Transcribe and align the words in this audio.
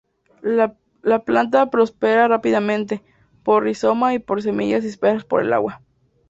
La 1.03 1.19
planta 1.25 1.69
prospera 1.69 2.27
rápidamente, 2.27 3.03
por 3.43 3.65
rizoma 3.65 4.15
y 4.15 4.19
por 4.19 4.41
semillas 4.41 4.81
dispersas 4.81 5.25
por 5.25 5.41
el 5.43 5.53
agua. 5.53 5.79